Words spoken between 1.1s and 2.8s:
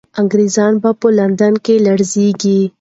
لندن کې لړزېږي.